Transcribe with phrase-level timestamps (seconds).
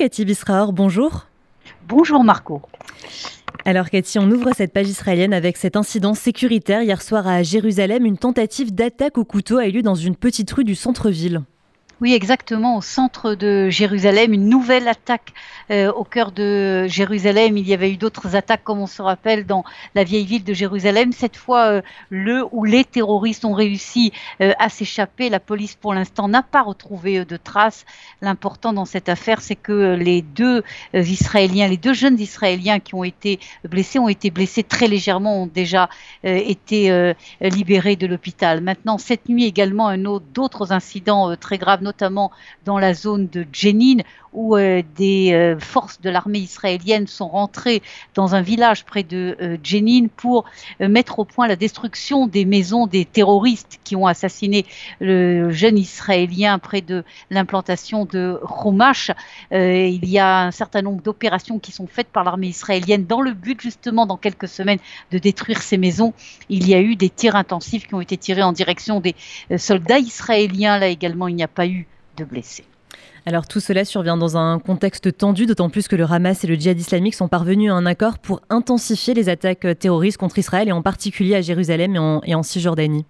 [0.00, 1.26] Cathy Bisraor, bonjour.
[1.86, 2.62] Bonjour Marco.
[3.66, 8.06] Alors Cathy, on ouvre cette page israélienne avec cet incident sécuritaire hier soir à Jérusalem.
[8.06, 11.42] Une tentative d'attaque au couteau a eu lieu dans une petite rue du centre-ville.
[12.00, 15.34] Oui, exactement, au centre de Jérusalem, une nouvelle attaque
[15.70, 17.58] euh, au cœur de Jérusalem.
[17.58, 19.64] Il y avait eu d'autres attaques, comme on se rappelle, dans
[19.94, 21.12] la vieille ville de Jérusalem.
[21.12, 25.28] Cette fois, euh, le ou les terroristes ont réussi euh, à s'échapper.
[25.28, 27.84] La police, pour l'instant, n'a pas retrouvé de traces.
[28.22, 30.62] L'important dans cette affaire, c'est que les deux
[30.94, 35.46] Israéliens, les deux jeunes Israéliens qui ont été blessés, ont été blessés très légèrement, ont
[35.46, 35.90] déjà
[36.24, 38.62] été libérés de l'hôpital.
[38.62, 42.30] Maintenant, cette nuit également, un autre, d'autres incidents très graves notamment
[42.64, 43.98] dans la zone de Jenin,
[44.32, 47.82] où euh, des euh, forces de l'armée israélienne sont rentrées
[48.14, 50.44] dans un village près de euh, Jenin pour
[50.78, 54.64] mettre au point la destruction des maisons des terroristes qui ont assassiné
[55.00, 59.10] le jeune israélien près de l'implantation de Chumash.
[59.50, 63.32] il y a un certain nombre d'opérations qui sont faites par l'armée israélienne dans le
[63.32, 64.78] but justement dans quelques semaines
[65.10, 66.12] de détruire ces maisons.
[66.48, 69.14] Il y a eu des tirs intensifs qui ont été tirés en direction des
[69.56, 70.78] soldats israéliens.
[70.78, 72.64] Là également, il n'y a pas eu de blessés.
[73.26, 76.54] Alors tout cela survient dans un contexte tendu, d'autant plus que le Hamas et le
[76.54, 80.72] djihad islamique sont parvenus à un accord pour intensifier les attaques terroristes contre Israël et
[80.72, 83.04] en particulier à Jérusalem et en, et Cisjordanie.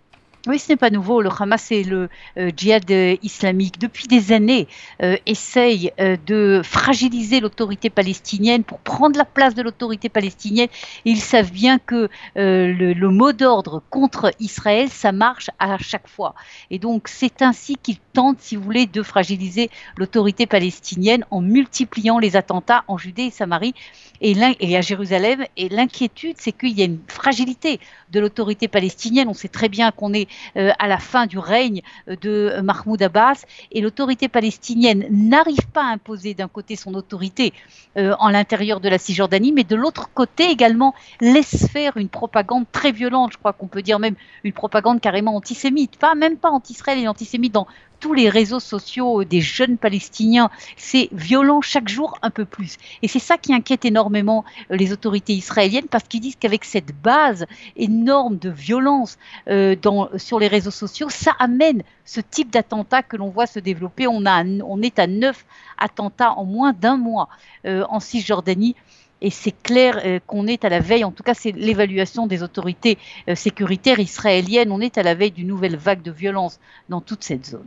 [0.46, 1.20] Oui, ce n'est pas nouveau.
[1.20, 2.08] Le Hamas et le
[2.38, 4.68] euh, djihad euh, islamique, depuis des années,
[5.02, 10.68] euh, essayent de fragiliser l'autorité palestinienne pour prendre la place de l'autorité palestinienne.
[11.04, 16.34] ils savent bien que le, mot d'ordre contre Israël, ça marche à chaque fois.
[16.70, 22.18] Et donc, c'est ainsi qu'ils tentent, si vous voulez, de fragiliser l'autorité palestinienne en multipliant
[22.18, 23.74] les attentats en Judée et Samarie
[24.20, 25.44] et, à Jérusalem.
[25.56, 27.80] Et l'inquiétude, c'est qu'il y a une fragilité
[28.10, 29.28] de l'autorité palestinienne.
[29.28, 33.02] On sait très bien qu'on est euh, à la fin du règne euh, de Mahmoud
[33.02, 37.52] Abbas et l'autorité palestinienne n'arrive pas à imposer d'un côté son autorité
[37.96, 42.64] euh, en l'intérieur de la Cisjordanie, mais de l'autre côté également laisse faire une propagande
[42.72, 44.14] très violente, je crois qu'on peut dire même
[44.44, 47.66] une propagande carrément antisémite, pas même pas anti-Israël et antisémite dans
[48.00, 50.50] tous les réseaux sociaux des jeunes Palestiniens.
[50.76, 52.76] C'est violent chaque jour un peu plus.
[53.02, 57.46] Et c'est ça qui inquiète énormément les autorités israéliennes parce qu'ils disent qu'avec cette base
[57.76, 59.18] énorme de violence
[59.48, 59.76] euh,
[60.16, 64.06] sur les réseaux sociaux, ça amène ce type d'attentat que l'on voit se développer.
[64.06, 65.44] On, a, on est à neuf
[65.78, 67.28] attentats en moins d'un mois
[67.66, 68.74] euh, en Cisjordanie
[69.22, 72.42] et c'est clair euh, qu'on est à la veille, en tout cas c'est l'évaluation des
[72.42, 72.98] autorités
[73.28, 76.58] euh, sécuritaires israéliennes, on est à la veille d'une nouvelle vague de violence
[76.88, 77.66] dans toute cette zone.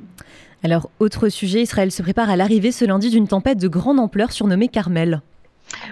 [0.64, 4.32] Alors, autre sujet, Israël se prépare à l'arrivée ce lundi d'une tempête de grande ampleur
[4.32, 5.22] surnommée Carmel.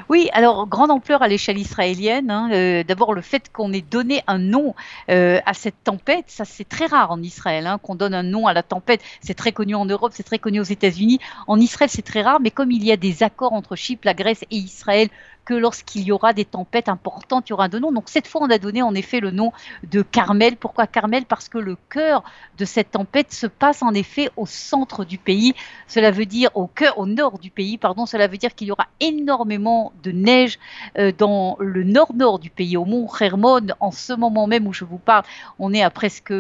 [0.09, 2.29] Oui, alors grande ampleur à l'échelle israélienne.
[2.29, 2.49] Hein.
[2.51, 4.75] Euh, d'abord le fait qu'on ait donné un nom
[5.09, 8.47] euh, à cette tempête, ça c'est très rare en Israël, hein, qu'on donne un nom
[8.47, 9.01] à la tempête.
[9.21, 11.19] C'est très connu en Europe, c'est très connu aux États-Unis.
[11.47, 14.13] En Israël c'est très rare, mais comme il y a des accords entre Chypre, la
[14.13, 15.09] Grèce et Israël
[15.45, 17.91] que lorsqu'il y aura des tempêtes importantes, il y aura un nom.
[17.91, 19.51] Donc cette fois, on a donné en effet le nom
[19.89, 20.55] de Carmel.
[20.55, 21.25] Pourquoi Carmel?
[21.25, 22.23] Parce que le cœur
[22.57, 25.53] de cette tempête se passe en effet au centre du pays.
[25.87, 28.05] Cela veut dire au cœur, au nord du pays, pardon.
[28.05, 30.59] Cela veut dire qu'il y aura énormément de neige
[30.97, 33.67] euh, dans le nord-nord du pays, au mont Hermon.
[33.79, 35.23] En ce moment même où je vous parle,
[35.59, 36.33] on est à presque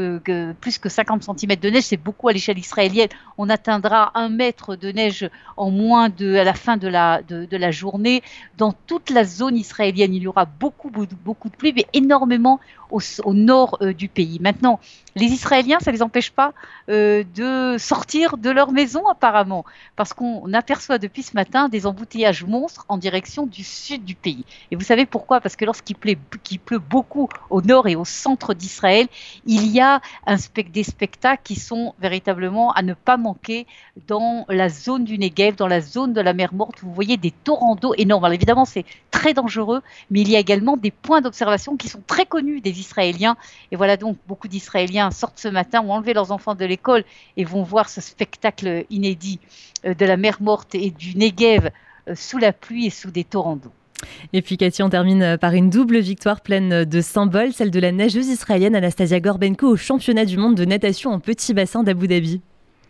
[0.61, 1.83] plus que 50 cm de neige.
[1.83, 3.09] C'est beaucoup à l'échelle israélienne.
[3.37, 7.57] On atteindra un mètre de neige en moins de à la fin de la de
[7.57, 8.21] la journée
[8.57, 10.13] dans toute la zone israélienne.
[10.13, 10.91] Il y aura beaucoup,
[11.23, 12.59] beaucoup de pluie, mais énormément
[12.91, 14.39] au, nord euh, du pays.
[14.41, 14.79] Maintenant,
[15.15, 16.53] les Israéliens, ça ne les empêche pas
[16.89, 19.65] euh, de sortir de leur maison apparemment,
[19.95, 24.45] parce qu'on aperçoit depuis ce matin des embouteillages monstres en direction du sud du pays.
[24.71, 25.41] Et vous savez pourquoi?
[25.41, 26.15] Parce que lorsqu'il pleut,
[26.65, 29.07] pleut, beaucoup au nord et au centre d'Israël,
[29.45, 30.01] il y a
[30.71, 33.67] des spectacles qui sont véritablement à ne pas manquer
[34.07, 36.79] dans la zone du Negev, dans la zone de la mer Morte.
[36.81, 38.23] Vous voyez des torrents d'eau énormes.
[38.23, 42.01] Alors évidemment, c'est très dangereux, mais il y a également des points d'observation qui sont
[42.05, 43.37] très connus des Israéliens.
[43.71, 47.03] Et voilà donc beaucoup d'Israéliens sortent ce matin, ont enlevé leurs enfants de l'école
[47.37, 49.39] et vont voir ce spectacle inédit
[49.85, 51.69] euh, de la mer morte et du Negev
[52.09, 53.71] euh, sous la pluie et sous des torrents d'eau.
[54.33, 57.91] Et puis Cathy, on termine par une double victoire pleine de symboles, celle de la
[57.91, 62.41] nageuse israélienne Anastasia Gorbenko au championnat du monde de natation en petit bassin d'Abu Dhabi.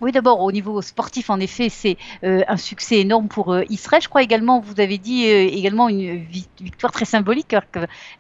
[0.02, 4.02] Oui, d'abord, au niveau sportif, en effet, c'est euh, un succès énorme pour euh, Israël.
[4.02, 6.26] Je crois également, vous avez dit euh, également une
[6.60, 7.56] victoire très symbolique,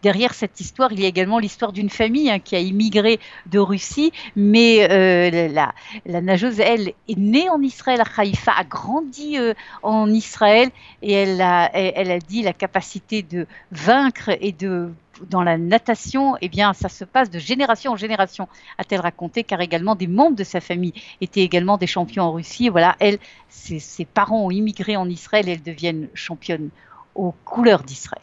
[0.03, 3.57] derrière cette histoire, il y a également l'histoire d'une famille hein, qui a immigré de
[3.57, 4.87] Russie, mais
[5.49, 5.73] la,
[6.05, 9.37] la, nageuse, elle, est née en Israël, à Haïfa, a grandi
[9.81, 10.69] en Israël,
[11.01, 14.91] et elle a, elle a dit la capacité de vaincre et de
[15.29, 18.47] dans la natation, eh bien, ça se passe de génération en génération,
[18.77, 22.69] a-t-elle raconté, car également des membres de sa famille étaient également des champions en Russie.
[22.69, 23.19] Voilà, elle,
[23.49, 26.69] ses, ses parents ont immigré en Israël et elles deviennent championnes
[27.15, 28.21] aux couleurs d'Israël.